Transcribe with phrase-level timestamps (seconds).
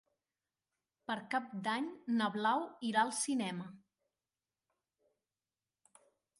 [1.11, 1.89] Per Cap d'Any
[2.21, 3.69] na Blau irà al cinema.